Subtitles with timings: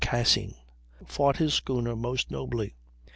[0.03, 0.55] Cassin,
[1.05, 2.73] fought his schooner most nobly.